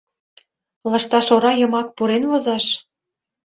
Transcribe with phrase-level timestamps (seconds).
[0.91, 2.65] Лышташ ора йымак пурен возаш?